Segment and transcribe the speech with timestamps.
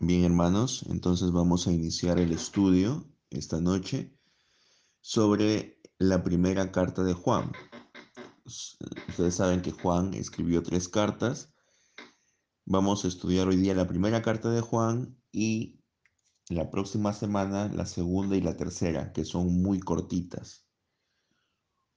[0.00, 4.16] Bien, hermanos, entonces vamos a iniciar el estudio esta noche
[5.00, 7.50] sobre la primera carta de Juan.
[8.44, 11.52] Ustedes saben que Juan escribió tres cartas.
[12.64, 15.80] Vamos a estudiar hoy día la primera carta de Juan y
[16.48, 20.64] la próxima semana la segunda y la tercera, que son muy cortitas.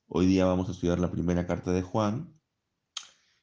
[0.08, 2.34] Hoy día vamos a estudiar la primera carta de Juan,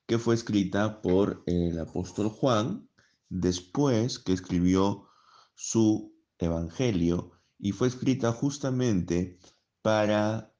[0.08, 2.87] que fue escrita por el apóstol Juan
[3.28, 5.08] después que escribió
[5.54, 9.38] su evangelio y fue escrita justamente
[9.82, 10.54] para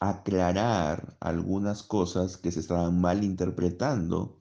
[0.00, 4.38] aclarar algunas cosas que se estaban mal interpretando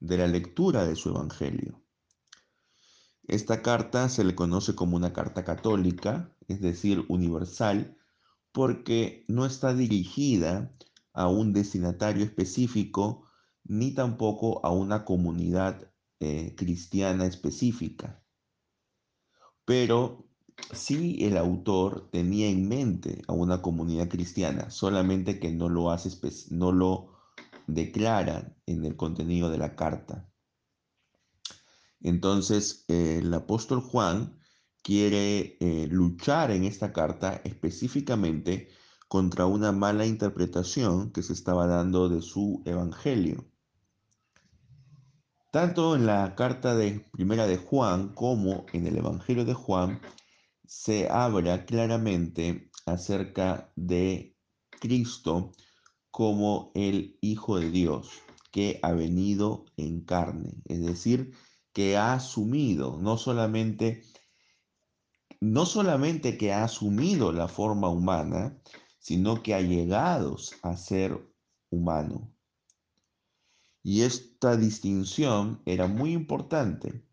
[0.00, 1.82] de la lectura de su evangelio.
[3.24, 7.96] Esta carta se le conoce como una carta católica, es decir, universal,
[8.50, 10.74] porque no está dirigida
[11.12, 13.28] a un destinatario específico
[13.64, 15.91] ni tampoco a una comunidad
[16.24, 18.22] eh, cristiana específica.
[19.64, 20.28] Pero
[20.72, 26.10] sí el autor tenía en mente a una comunidad cristiana, solamente que no lo hace,
[26.50, 27.12] no lo
[27.66, 30.30] declara en el contenido de la carta.
[32.00, 34.38] Entonces, el apóstol Juan
[34.82, 38.68] quiere eh, luchar en esta carta específicamente
[39.08, 43.51] contra una mala interpretación que se estaba dando de su evangelio.
[45.52, 50.00] Tanto en la carta de primera de Juan como en el Evangelio de Juan
[50.66, 54.34] se habla claramente acerca de
[54.80, 55.52] Cristo
[56.10, 61.34] como el Hijo de Dios que ha venido en carne, es decir,
[61.74, 64.04] que ha asumido no solamente
[65.42, 68.58] no solamente que ha asumido la forma humana,
[69.00, 71.30] sino que ha llegado a ser
[71.68, 72.31] humano.
[73.82, 77.04] Y esta distinción era muy importante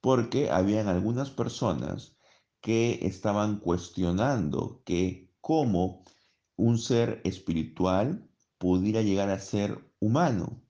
[0.00, 2.16] porque habían algunas personas
[2.60, 6.04] que estaban cuestionando que cómo
[6.56, 8.28] un ser espiritual
[8.58, 10.62] pudiera llegar a ser humano.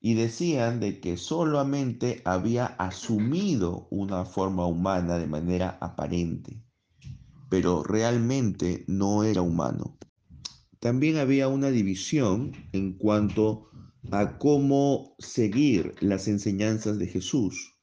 [0.00, 6.62] Y decían de que solamente había asumido una forma humana de manera aparente,
[7.50, 9.98] pero realmente no era humano
[10.80, 13.68] también había una división en cuanto
[14.10, 17.74] a cómo seguir las enseñanzas de Jesús.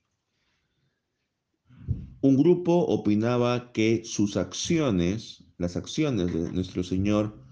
[2.22, 7.44] Un grupo opinaba que sus acciones, las acciones de nuestro Señor,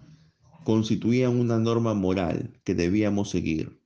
[0.63, 3.81] constituían una norma moral que debíamos seguir.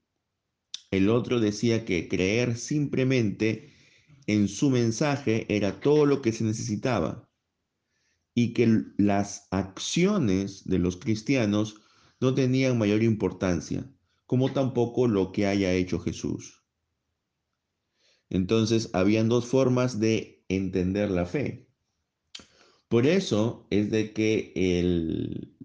[0.92, 3.74] El otro decía que creer simplemente
[4.28, 7.27] en su mensaje era todo lo que se necesitaba
[8.38, 11.82] y que las acciones de los cristianos
[12.20, 13.92] no tenían mayor importancia,
[14.28, 16.64] como tampoco lo que haya hecho Jesús.
[18.30, 21.68] Entonces, habían dos formas de entender la fe.
[22.88, 25.58] Por eso es de que el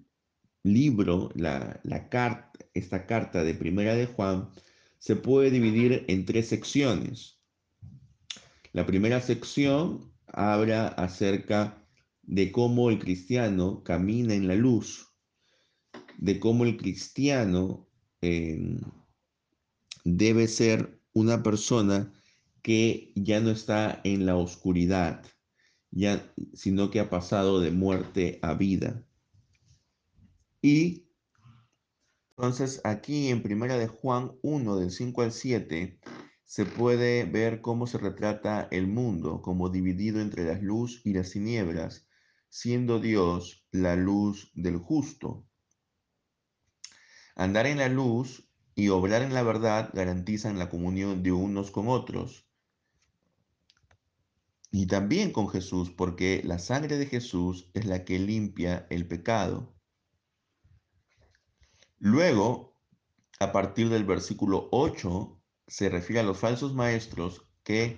[0.63, 4.49] libro, la, la carta, esta carta de Primera de Juan,
[4.99, 7.39] se puede dividir en tres secciones.
[8.73, 11.82] La primera sección habla acerca
[12.23, 15.13] de cómo el cristiano camina en la luz,
[16.19, 17.89] de cómo el cristiano
[18.21, 18.81] em,
[20.05, 22.13] debe ser una persona
[22.63, 25.25] que ya no está en la oscuridad,
[25.91, 29.05] ya, sino que ha pasado de muerte a vida.
[30.63, 31.09] Y
[32.31, 35.99] entonces aquí en Primera de Juan 1, del 5 al 7,
[36.45, 41.31] se puede ver cómo se retrata el mundo como dividido entre la luz y las
[41.31, 42.07] tinieblas,
[42.53, 45.49] siendo Dios la luz del justo.
[47.35, 51.89] Andar en la luz y obrar en la verdad garantizan la comunión de unos con
[51.89, 52.47] otros.
[54.71, 59.75] Y también con Jesús, porque la sangre de Jesús es la que limpia el pecado.
[61.99, 62.77] Luego,
[63.41, 67.97] a partir del versículo 8, se refiere a los falsos maestros que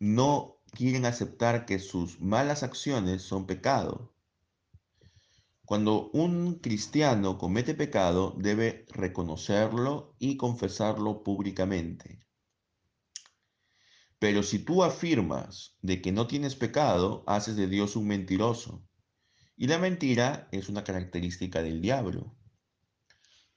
[0.00, 4.12] no quieren aceptar que sus malas acciones son pecado.
[5.64, 12.26] Cuando un cristiano comete pecado, debe reconocerlo y confesarlo públicamente.
[14.18, 18.82] Pero si tú afirmas de que no tienes pecado, haces de Dios un mentiroso.
[19.56, 22.34] Y la mentira es una característica del diablo.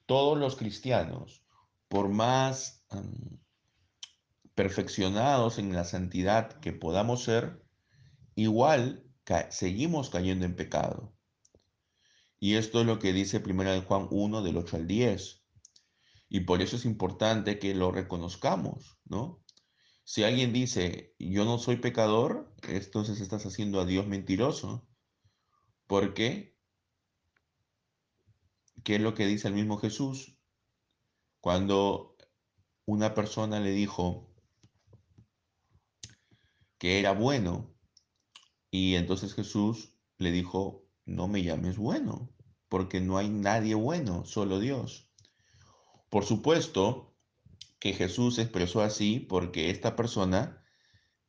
[0.06, 1.44] Todos los cristianos,
[1.88, 2.86] por más
[4.56, 7.62] perfeccionados en la santidad que podamos ser,
[8.36, 9.06] igual
[9.50, 11.14] seguimos cayendo en pecado.
[12.40, 15.44] Y esto es lo que dice 1 Juan 1 del 8 al 10.
[16.30, 19.44] Y por eso es importante que lo reconozcamos, ¿no?
[20.04, 24.88] Si alguien dice, yo no soy pecador, entonces estás haciendo a Dios mentiroso.
[25.88, 26.56] ¿Por qué?
[28.84, 30.38] ¿Qué es lo que dice el mismo Jesús?
[31.42, 32.16] Cuando
[32.86, 34.35] una persona le dijo
[36.86, 37.76] que era bueno,
[38.70, 42.30] y entonces Jesús le dijo, no me llames bueno,
[42.70, 45.10] porque no hay nadie bueno, solo Dios.
[46.12, 47.18] Por supuesto
[47.80, 50.64] que Jesús expresó así porque esta persona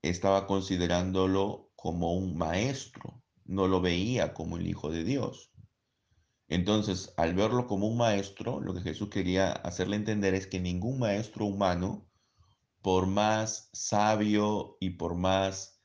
[0.02, 5.52] estaba considerándolo como un maestro, no lo veía como el Hijo de Dios.
[6.48, 10.98] Entonces, al verlo como un maestro, lo que Jesús quería hacerle entender es que ningún
[10.98, 12.05] maestro humano,
[12.82, 15.80] por más sabio y por más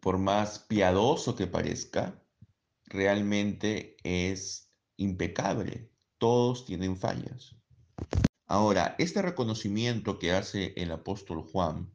[0.00, 2.22] por más piadoso que parezca,
[2.86, 5.92] realmente es impecable.
[6.18, 7.56] Todos tienen fallas.
[8.46, 11.92] Ahora, este reconocimiento que hace el apóstol Juan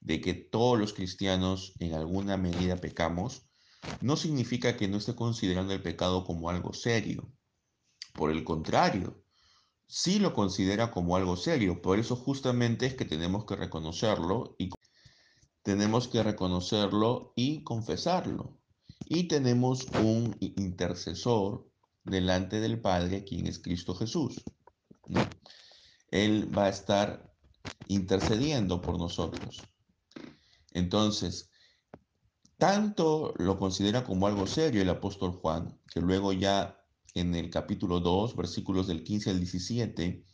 [0.00, 3.48] de que todos los cristianos en alguna medida pecamos,
[4.00, 7.32] no significa que no esté considerando el pecado como algo serio.
[8.12, 9.24] Por el contrario,
[9.88, 11.82] sí lo considera como algo serio.
[11.82, 14.70] Por eso justamente es que tenemos que reconocerlo y
[15.62, 18.60] tenemos que reconocerlo y confesarlo.
[19.06, 21.66] Y tenemos un intercesor
[22.04, 24.42] delante del Padre, quien es Cristo Jesús.
[26.10, 27.34] Él va a estar
[27.88, 29.62] intercediendo por nosotros.
[30.72, 31.50] Entonces,
[32.58, 36.77] tanto lo considera como algo serio el apóstol Juan, que luego ya
[37.14, 40.24] en el capítulo 2, versículos del 15 al 17,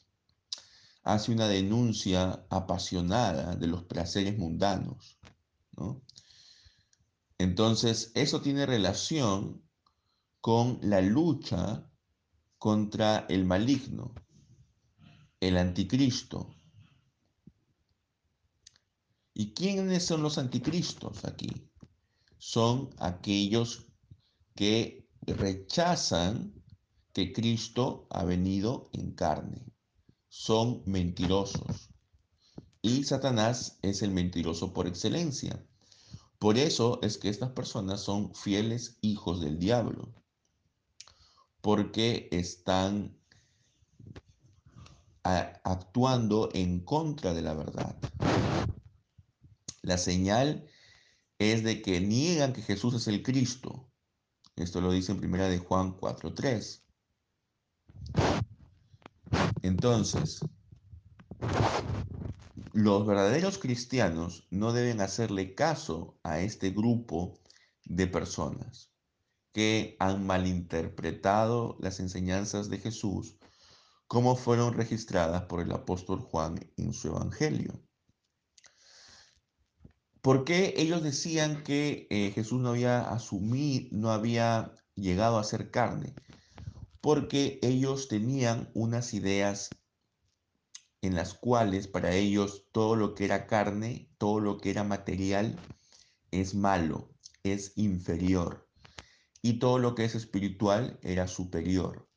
[1.05, 5.19] hace una denuncia apasionada de los placeres mundanos.
[7.38, 9.62] Entonces, eso tiene relación
[10.41, 11.91] con la lucha
[12.59, 14.15] contra el maligno,
[15.41, 16.55] el anticristo.
[19.35, 21.70] ¿Y quiénes son los anticristos aquí?
[22.38, 23.87] Son aquellos
[24.55, 26.63] que rechazan
[27.14, 29.72] que Cristo ha venido en carne.
[30.28, 31.88] Son mentirosos.
[32.82, 35.64] Y Satanás es el mentiroso por excelencia.
[36.38, 40.12] Por eso es que estas personas son fieles hijos del diablo.
[41.62, 43.17] Porque están
[45.22, 47.96] actuando en contra de la verdad.
[49.82, 50.67] La señal
[51.38, 53.88] es de que niegan que Jesús es el Cristo.
[54.56, 56.83] Esto lo dice en primera de Juan 4:3.
[59.62, 60.41] Entonces,
[62.73, 67.39] los verdaderos cristianos no deben hacerle caso a este grupo
[67.85, 68.91] de personas
[69.53, 73.37] que han malinterpretado las enseñanzas de Jesús
[74.06, 77.83] como fueron registradas por el apóstol Juan en su evangelio.
[80.21, 85.71] ¿Por qué ellos decían que eh, Jesús no había asumido, no había llegado a ser
[85.71, 86.15] carne?
[87.05, 89.69] Porque ellos tenían unas ideas
[91.03, 95.61] en las cuales para ellos todo lo que era carne, todo lo que era material
[96.31, 97.11] es malo,
[97.43, 98.71] es inferior.
[99.43, 102.09] Y todo lo que es espiritual era superior.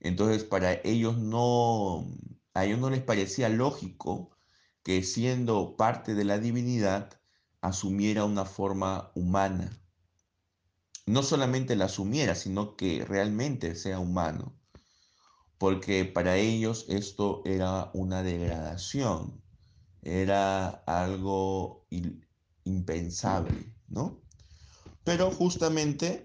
[0.00, 2.04] Entonces para ellos no,
[2.52, 4.36] a ellos no les parecía lógico
[4.82, 7.20] que siendo parte de la divinidad
[7.60, 9.81] asumiera una forma humana.
[11.06, 14.62] No solamente la asumiera, sino que realmente sea humano
[15.62, 19.40] porque para ellos esto era una degradación,
[20.02, 21.86] era algo
[22.64, 24.20] impensable, ¿no?
[25.04, 26.24] Pero justamente,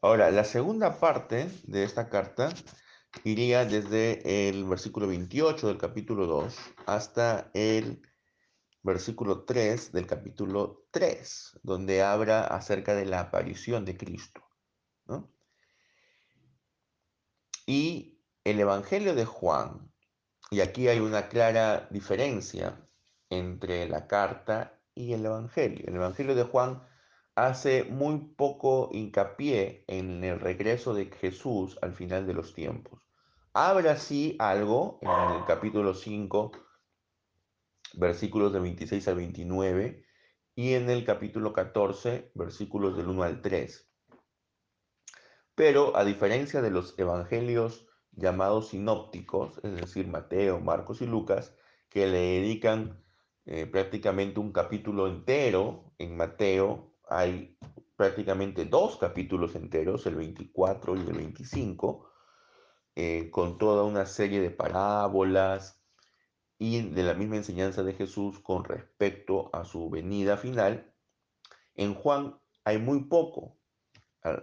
[0.00, 2.48] ahora, la segunda parte de esta carta
[3.24, 6.56] iría desde el versículo 28 del capítulo 2
[6.86, 8.00] hasta el
[8.82, 14.42] versículo 3 del capítulo 3, donde habla acerca de la aparición de Cristo,
[17.66, 19.92] y el Evangelio de Juan.
[20.50, 22.80] Y aquí hay una clara diferencia
[23.28, 25.84] entre la carta y el Evangelio.
[25.86, 26.82] El Evangelio de Juan
[27.34, 33.00] hace muy poco hincapié en el regreso de Jesús al final de los tiempos.
[33.52, 36.52] Habla sí algo en el capítulo 5,
[37.94, 40.04] versículos de 26 al 29,
[40.54, 43.88] y en el capítulo 14, versículos del 1 al 3.
[45.54, 51.54] Pero a diferencia de los evangelios llamados sinópticos, es decir, Mateo, Marcos y Lucas,
[51.88, 53.02] que le dedican
[53.46, 57.56] eh, prácticamente un capítulo entero, en Mateo hay
[57.96, 62.10] prácticamente dos capítulos enteros, el 24 y el 25.
[62.96, 65.77] eh, con toda una serie de parábolas
[66.58, 70.92] y de la misma enseñanza de Jesús con respecto a su venida final,
[71.74, 73.56] en Juan hay muy poco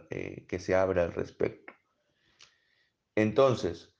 [0.10, 1.74] eh, que se abra al respecto.
[3.16, 3.94] Entonces,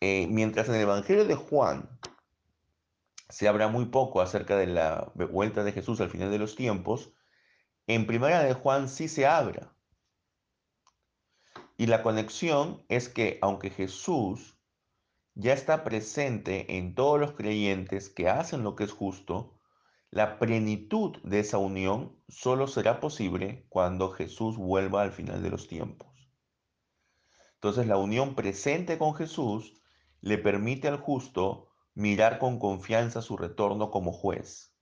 [0.00, 1.88] eh, mientras en el Evangelio de Juan
[3.28, 7.12] se habla muy poco acerca de la vuelta de Jesús al final de los tiempos,
[7.86, 9.74] en Primera de Juan sí se habla.
[11.76, 14.53] Y la conexión es que aunque Jesús
[15.34, 19.58] ya está presente en todos los creyentes que hacen lo que es justo,
[20.10, 25.66] la plenitud de esa unión solo será posible cuando Jesús vuelva al final de los
[25.66, 26.08] tiempos.
[27.54, 29.74] Entonces la unión presente con Jesús
[30.20, 34.72] le permite al justo mirar con confianza su retorno como juez,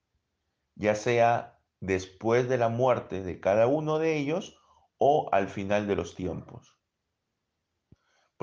[0.75, 4.59] ya sea después de la muerte de cada uno de ellos
[4.97, 6.77] o al final de los tiempos.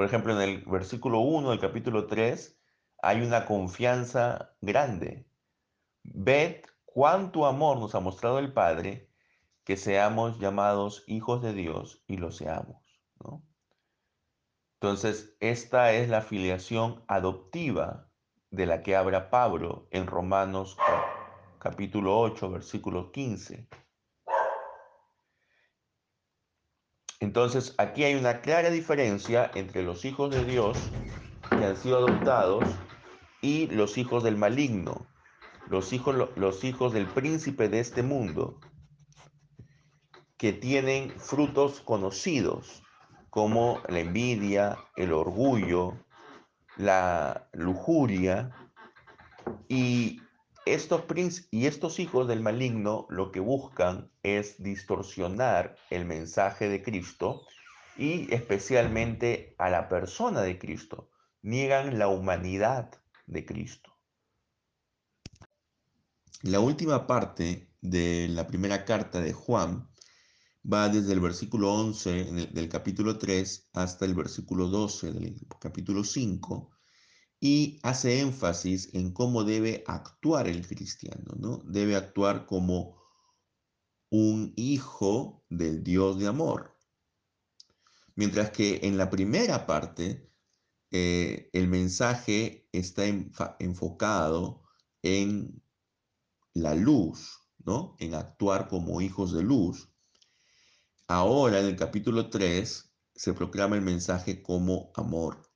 [0.00, 2.58] Por ejemplo, en el versículo 1 del capítulo 3
[3.02, 5.26] hay una confianza grande.
[6.04, 9.10] Ved cuánto amor nos ha mostrado el Padre,
[9.62, 12.82] que seamos llamados hijos de Dios y lo seamos.
[14.80, 18.08] Entonces, esta es la filiación adoptiva
[18.48, 20.78] de la que habla Pablo en Romanos
[21.58, 23.68] capítulo 8, versículo 15.
[27.20, 30.78] Entonces, aquí hay una clara diferencia entre los hijos de Dios
[31.50, 32.64] que han sido adoptados
[33.42, 35.06] y los hijos del maligno,
[35.68, 38.58] los hijos, los hijos del príncipe de este mundo,
[40.38, 42.82] que tienen frutos conocidos,
[43.28, 45.98] como la envidia, el orgullo,
[46.78, 48.50] la lujuria,
[49.68, 50.22] y
[50.74, 51.02] estos,
[51.50, 57.42] y estos hijos del maligno lo que buscan es distorsionar el mensaje de Cristo
[57.96, 61.10] y especialmente a la persona de Cristo.
[61.42, 62.90] Niegan la humanidad
[63.26, 63.96] de Cristo.
[66.42, 69.88] La última parte de la primera carta de Juan
[70.70, 76.70] va desde el versículo 11 del capítulo 3 hasta el versículo 12 del capítulo 5
[77.40, 81.62] y hace énfasis en cómo debe actuar el cristiano, ¿no?
[81.64, 83.00] Debe actuar como
[84.10, 86.78] un hijo del Dios de amor.
[88.14, 90.30] Mientras que en la primera parte
[90.90, 93.04] eh, el mensaje está
[93.58, 94.62] enfocado
[95.02, 95.62] en
[96.52, 97.96] la luz, ¿no?
[98.00, 99.88] En actuar como hijos de luz.
[101.06, 105.49] Ahora en el capítulo 3 se proclama el mensaje como amor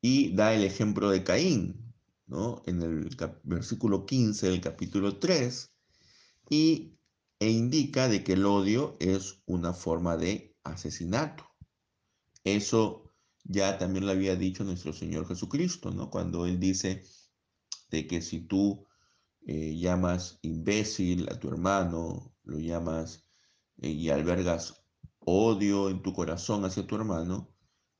[0.00, 1.94] y da el ejemplo de Caín,
[2.26, 2.62] ¿no?
[2.66, 3.08] En el
[3.44, 5.70] versículo 15 del capítulo 3,
[6.50, 6.96] y,
[7.38, 11.44] e indica de que el odio es una forma de asesinato.
[12.44, 13.12] Eso
[13.44, 16.10] ya también lo había dicho nuestro Señor Jesucristo, ¿no?
[16.10, 17.04] Cuando Él dice
[17.90, 18.86] de que si tú
[19.46, 23.24] eh, llamas imbécil a tu hermano, lo llamas
[23.78, 24.82] eh, y albergas
[25.20, 27.55] odio en tu corazón hacia tu hermano,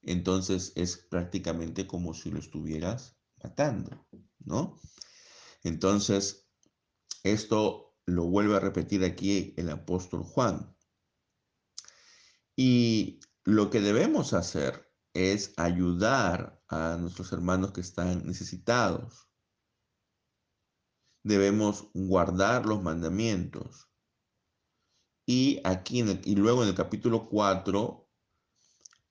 [0.07, 4.07] entonces es prácticamente como si lo estuvieras matando,
[4.39, 4.81] ¿no?
[5.65, 6.49] Entonces,
[7.25, 10.77] esto lo vuelve a repetir aquí el apóstol Juan.
[12.55, 19.29] Y lo que debemos hacer es ayudar a nuestros hermanos que están necesitados.
[21.25, 23.91] Debemos guardar los mandamientos.
[25.27, 28.06] Y aquí, y luego en el capítulo 4,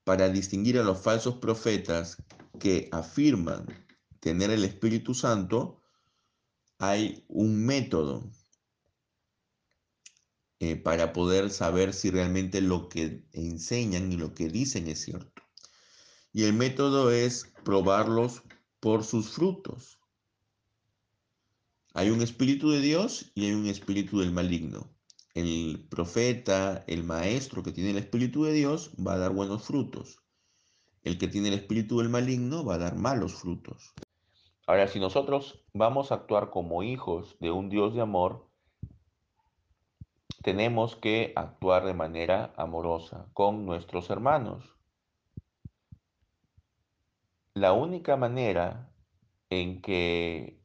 [0.05, 2.23] para distinguir a los falsos profetas
[2.59, 3.65] que afirman
[4.21, 5.81] tener el Espíritu Santo,
[6.77, 8.31] hay un método
[10.59, 15.41] eh, para poder saber si realmente lo que enseñan y lo que dicen es cierto.
[16.31, 18.43] Y el método es probarlos
[18.79, 19.99] por sus frutos.
[21.93, 24.94] Hay un espíritu de Dios y hay un espíritu del maligno
[25.35, 30.23] el profeta, el maestro que tiene el Espíritu de Dios va a dar buenos frutos.
[31.03, 33.93] El que tiene el Espíritu del maligno va a dar malos frutos.
[34.65, 38.47] Ahora, si nosotros vamos a actuar como hijos de un Dios de amor,
[40.41, 44.63] tenemos que actuar de manera amorosa con nuestros hermanos.
[47.53, 48.89] La única manera
[49.49, 50.61] en que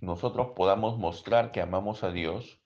[0.00, 2.58] nosotros podamos mostrar que amamos a Dios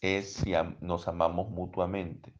[0.00, 2.34] es si nos amamos mutuamente.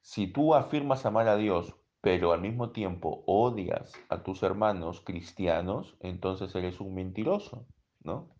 [0.00, 5.96] Si tú afirmas amar a Dios, pero al mismo tiempo odias a tus hermanos cristianos,
[6.00, 7.66] entonces eres un mentiroso,
[8.02, 8.34] ¿no?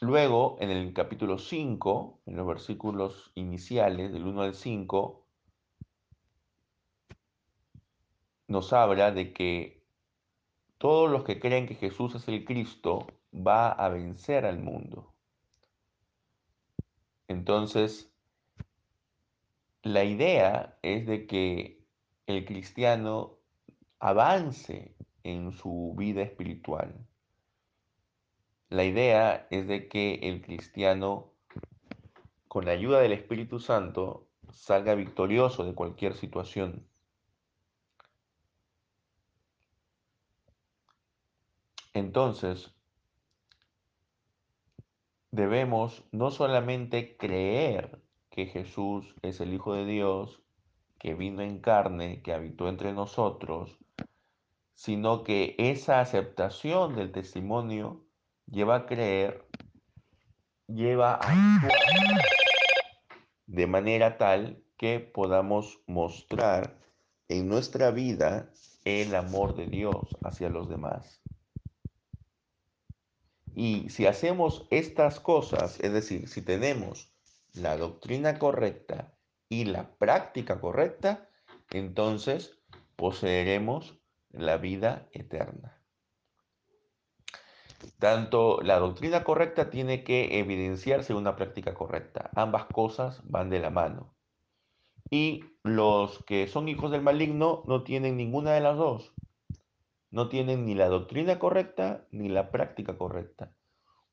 [0.00, 5.26] Luego, en el capítulo 5, en los versículos iniciales, del 1 al 5,
[8.48, 9.81] nos habla de que
[10.82, 15.14] todos los que creen que Jesús es el Cristo va a vencer al mundo.
[17.28, 18.12] Entonces,
[19.84, 21.86] la idea es de que
[22.26, 23.38] el cristiano
[24.00, 27.06] avance en su vida espiritual.
[28.68, 31.30] La idea es de que el cristiano,
[32.48, 36.88] con la ayuda del Espíritu Santo, salga victorioso de cualquier situación.
[41.94, 42.74] Entonces,
[45.30, 50.42] debemos no solamente creer que Jesús es el Hijo de Dios,
[50.98, 53.78] que vino en carne, que habitó entre nosotros,
[54.74, 58.04] sino que esa aceptación del testimonio
[58.46, 59.46] lleva a creer,
[60.66, 61.60] lleva a
[63.46, 66.78] de manera tal que podamos mostrar
[67.28, 68.50] en nuestra vida
[68.84, 71.21] el amor de Dios hacia los demás.
[73.54, 77.12] Y si hacemos estas cosas, es decir, si tenemos
[77.52, 79.14] la doctrina correcta
[79.48, 81.28] y la práctica correcta,
[81.70, 82.58] entonces
[82.96, 83.98] poseeremos
[84.30, 85.82] la vida eterna.
[87.98, 92.30] Tanto la doctrina correcta tiene que evidenciarse una práctica correcta.
[92.34, 94.14] Ambas cosas van de la mano.
[95.10, 99.12] Y los que son hijos del maligno no tienen ninguna de las dos.
[100.12, 103.56] No tienen ni la doctrina correcta ni la práctica correcta.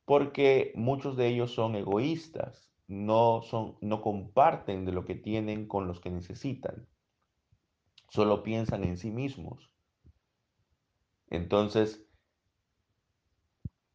[0.06, 5.86] Porque muchos de ellos son egoístas, no, son, no comparten de lo que tienen con
[5.86, 6.88] los que necesitan.
[8.10, 9.70] Solo piensan en sí mismos.
[11.30, 12.08] Entonces,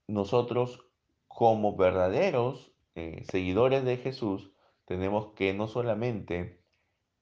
[0.06, 0.87] nosotros
[1.26, 4.52] como verdaderos eh, seguidores de Jesús
[4.84, 6.61] tenemos que no solamente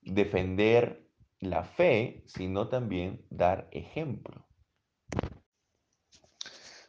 [0.02, 1.08] defender
[1.38, 4.44] la fe, sino también dar ejemplo.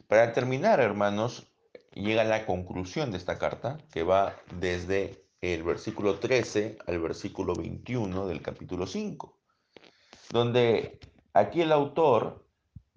[0.08, 1.46] Para terminar, hermanos,
[1.92, 8.26] llega la conclusión de esta carta, que va desde el versículo 13 al versículo 21
[8.26, 9.38] del capítulo 5,
[10.30, 11.00] donde
[11.32, 12.46] aquí el autor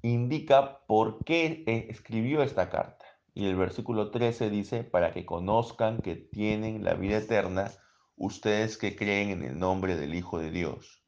[0.01, 3.05] indica por qué escribió esta carta.
[3.33, 7.71] Y el versículo 13 dice, para que conozcan que tienen la vida eterna
[8.15, 11.03] ustedes que creen en el nombre del Hijo de Dios.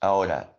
[0.00, 0.57] Ahora,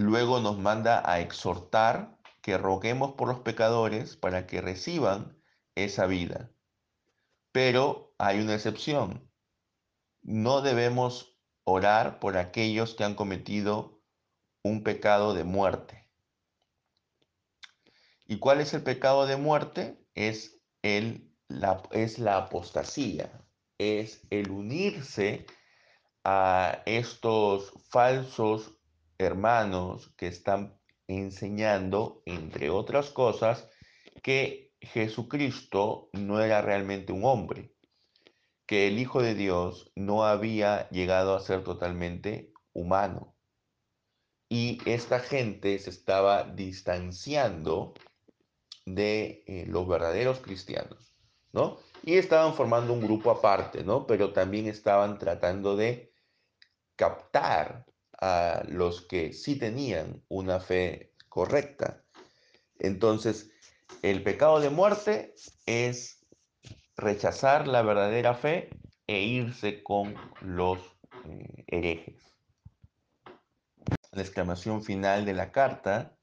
[0.00, 5.38] luego nos manda a exhortar que roguemos por los pecadores para que reciban
[5.74, 6.50] esa vida.
[7.52, 9.30] Pero hay una excepción.
[10.22, 14.00] No debemos orar por aquellos que han cometido
[14.62, 16.08] un pecado de muerte.
[18.26, 19.98] ¿Y cuál es el pecado de muerte?
[20.14, 23.44] Es, el, la, es la apostasía,
[23.78, 25.46] es el unirse
[26.24, 28.79] a estos falsos
[29.20, 33.68] hermanos que están enseñando, entre otras cosas,
[34.22, 37.74] que Jesucristo no era realmente un hombre,
[38.66, 43.36] que el Hijo de Dios no había llegado a ser totalmente humano.
[44.48, 47.94] Y esta gente se estaba distanciando
[48.86, 51.14] de eh, los verdaderos cristianos,
[51.52, 51.78] ¿no?
[52.02, 54.06] Y estaban formando un grupo aparte, ¿no?
[54.06, 56.12] Pero también estaban tratando de
[56.96, 57.86] captar
[58.20, 62.04] a los que sí tenían una fe correcta.
[62.78, 63.50] Entonces,
[64.02, 65.34] el pecado de muerte
[65.66, 66.26] es
[66.96, 68.70] rechazar la verdadera fe
[69.06, 70.78] e irse con los
[71.24, 72.36] eh, herejes.
[74.12, 76.16] La exclamación final de la carta,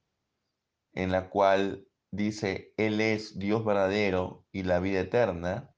[0.94, 5.74] en la cual dice, Él es Dios verdadero y la vida eterna,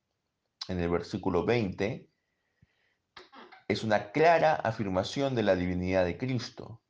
[0.68, 2.09] en el versículo 20,
[3.70, 6.82] es una clara afirmación de la divinidad de Cristo.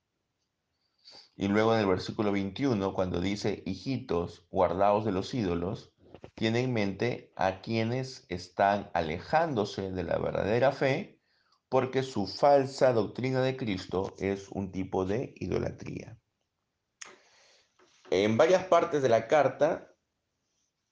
[1.36, 5.92] Y luego en el versículo 21, cuando dice, hijitos, guardaos de los ídolos,
[6.36, 11.22] tiene en mente a quienes están alejándose de la verdadera fe
[11.68, 16.18] porque su falsa doctrina de Cristo es un tipo de idolatría.
[18.10, 19.94] En varias partes de la carta,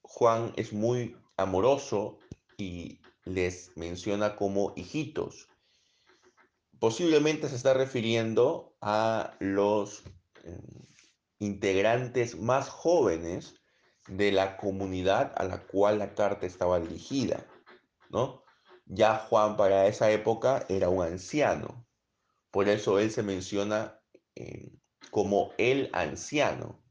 [0.01, 2.19] Juan es muy amoroso
[2.57, 5.46] y les menciona como hijitos
[6.79, 10.03] posiblemente se está refiriendo a los
[10.43, 10.59] eh,
[11.39, 13.55] integrantes más jóvenes
[14.07, 17.45] de la comunidad a la cual la carta estaba dirigida,
[18.09, 18.43] ¿no?
[18.85, 21.85] Ya Juan para esa época era un anciano,
[22.51, 23.99] por eso él se menciona
[24.35, 24.71] eh,
[25.11, 26.81] como el anciano,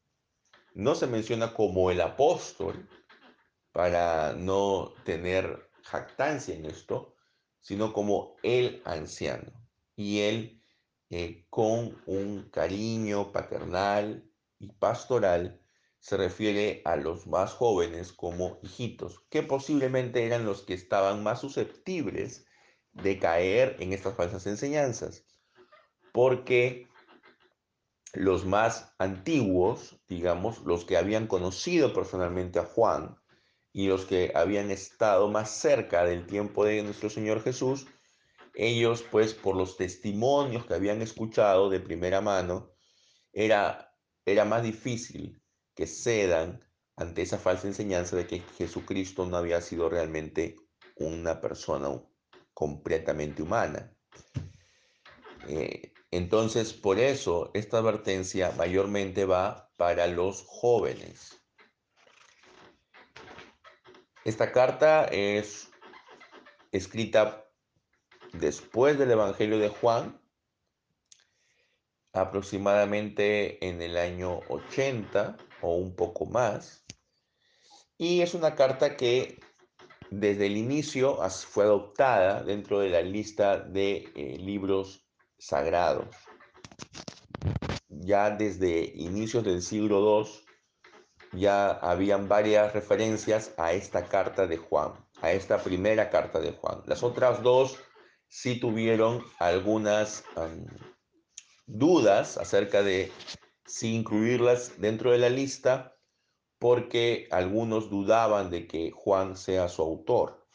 [0.74, 2.88] no se menciona como el apóstol
[3.72, 7.14] para no tener jactancia en esto,
[7.60, 9.65] sino como el anciano.
[9.96, 10.62] Y él
[11.10, 14.28] eh, con un cariño paternal
[14.58, 15.60] y pastoral
[15.98, 21.40] se refiere a los más jóvenes como hijitos, que posiblemente eran los que estaban más
[21.40, 22.46] susceptibles
[22.92, 25.26] de caer en estas falsas enseñanzas,
[26.12, 26.88] porque
[28.12, 33.16] los más antiguos, digamos, los que habían conocido personalmente a Juan
[33.72, 37.86] y los que habían estado más cerca del tiempo de nuestro Señor Jesús,
[38.56, 42.72] ellos pues por los testimonios que habían escuchado de primera mano,
[43.32, 45.40] era, era más difícil
[45.74, 46.64] que cedan
[46.96, 50.56] ante esa falsa enseñanza de que Jesucristo no había sido realmente
[50.96, 52.02] una persona
[52.54, 53.94] completamente humana.
[55.46, 61.42] Eh, entonces, por eso, esta advertencia mayormente va para los jóvenes.
[64.24, 65.70] Esta carta es
[66.72, 67.45] escrita
[68.32, 70.20] después del Evangelio de Juan,
[72.12, 76.84] aproximadamente en el año 80 o un poco más.
[77.98, 79.38] Y es una carta que
[80.10, 85.06] desde el inicio fue adoptada dentro de la lista de eh, libros
[85.38, 86.14] sagrados.
[87.88, 94.92] Ya desde inicios del siglo II ya habían varias referencias a esta carta de Juan,
[95.20, 96.82] a esta primera carta de Juan.
[96.86, 97.78] Las otras dos
[98.28, 100.24] sí tuvieron algunas
[101.66, 103.12] dudas acerca de
[103.66, 105.96] si incluirlas dentro de la lista
[106.58, 110.46] porque algunos dudaban de que Juan sea su autor.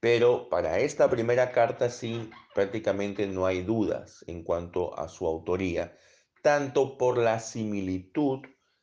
[0.00, 5.96] Pero para esta primera carta sí prácticamente no hay dudas en cuanto a su autoría,
[6.42, 8.40] tanto por la similitud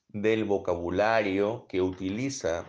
[0.10, 2.66] del vocabulario que utiliza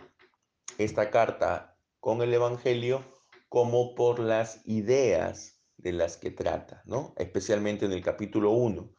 [0.78, 3.04] esta carta con el Evangelio,
[3.48, 7.14] como por las ideas de las que trata, ¿no?
[7.16, 8.94] Especialmente en el capítulo 1.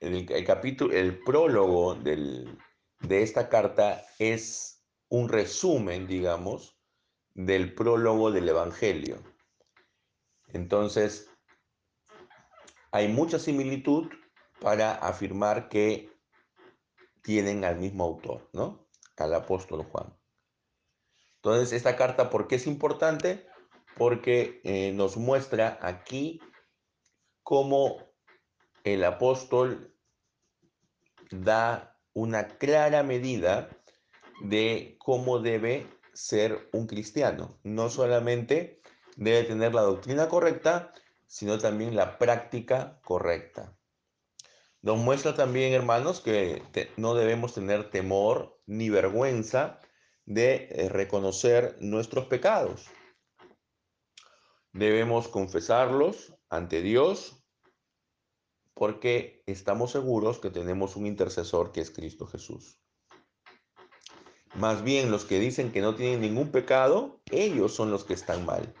[0.00, 6.78] En el, capítulo, el prólogo de esta carta es un resumen, digamos,
[7.34, 9.22] del prólogo del Evangelio.
[10.48, 11.30] Entonces,
[12.90, 14.08] hay mucha similitud
[14.60, 16.10] para afirmar que
[17.22, 18.88] tienen al mismo autor, ¿no?
[19.16, 20.16] Al apóstol Juan.
[21.36, 23.46] Entonces, esta carta, ¿por qué es importante?
[23.96, 26.40] Porque eh, nos muestra aquí
[27.42, 27.98] cómo
[28.84, 29.94] el apóstol
[31.30, 33.68] da una clara medida
[34.42, 37.58] de cómo debe ser un cristiano.
[37.62, 38.80] No solamente
[39.16, 40.92] debe tener la doctrina correcta,
[41.26, 43.76] sino también la práctica correcta.
[44.82, 46.62] Nos muestra también, hermanos, que
[46.96, 49.80] no debemos tener temor ni vergüenza
[50.24, 52.86] de eh, reconocer nuestros pecados.
[54.76, 57.42] Debemos confesarlos ante Dios
[58.74, 62.78] porque estamos seguros que tenemos un intercesor que es Cristo Jesús.
[64.54, 68.44] Más bien los que dicen que no tienen ningún pecado, ellos son los que están
[68.44, 68.74] mal.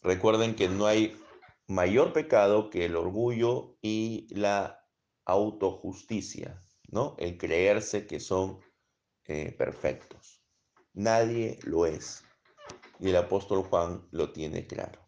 [0.00, 1.20] Recuerden que no hay
[1.66, 4.86] mayor pecado que el orgullo y la
[5.24, 7.16] autojusticia, ¿no?
[7.18, 8.60] El creerse que son
[9.24, 10.40] eh, perfectos.
[10.92, 12.22] Nadie lo es.
[13.00, 15.07] Y el apóstol Juan lo tiene claro.